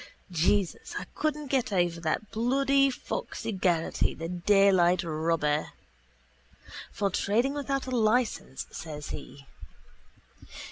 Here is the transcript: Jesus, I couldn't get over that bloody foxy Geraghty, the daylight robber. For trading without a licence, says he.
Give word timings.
Jesus, 0.31 0.95
I 0.97 1.05
couldn't 1.13 1.51
get 1.51 1.71
over 1.71 1.99
that 2.01 2.31
bloody 2.31 2.89
foxy 2.89 3.51
Geraghty, 3.51 4.15
the 4.15 4.29
daylight 4.29 5.03
robber. 5.03 5.73
For 6.91 7.11
trading 7.11 7.53
without 7.53 7.85
a 7.85 7.91
licence, 7.91 8.65
says 8.71 9.09
he. 9.09 9.45